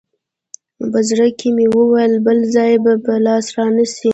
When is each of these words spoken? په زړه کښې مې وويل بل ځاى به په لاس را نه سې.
په 0.91 0.99
زړه 1.09 1.27
کښې 1.39 1.49
مې 1.55 1.65
وويل 1.75 2.13
بل 2.25 2.39
ځاى 2.53 2.73
به 2.83 2.93
په 3.05 3.13
لاس 3.25 3.45
را 3.55 3.65
نه 3.75 3.85
سې. 3.95 4.09